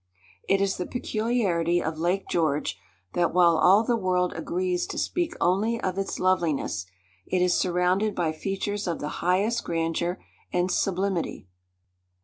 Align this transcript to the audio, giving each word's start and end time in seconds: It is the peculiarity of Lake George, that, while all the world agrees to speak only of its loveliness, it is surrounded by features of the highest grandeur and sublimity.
It 0.49 0.61
is 0.61 0.77
the 0.77 0.87
peculiarity 0.87 1.79
of 1.79 1.99
Lake 1.99 2.27
George, 2.27 2.75
that, 3.13 3.35
while 3.35 3.55
all 3.59 3.83
the 3.83 3.95
world 3.95 4.33
agrees 4.33 4.87
to 4.87 4.97
speak 4.97 5.35
only 5.39 5.79
of 5.79 5.99
its 5.99 6.17
loveliness, 6.17 6.87
it 7.27 7.39
is 7.39 7.53
surrounded 7.53 8.15
by 8.15 8.31
features 8.31 8.87
of 8.87 8.97
the 8.99 9.09
highest 9.21 9.63
grandeur 9.63 10.17
and 10.51 10.71
sublimity. 10.71 11.47